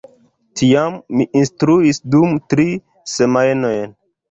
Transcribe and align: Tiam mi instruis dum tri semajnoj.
Tiam 0.61 0.97
mi 1.19 1.27
instruis 1.41 2.01
dum 2.15 2.35
tri 2.55 2.67
semajnoj. 3.19 3.75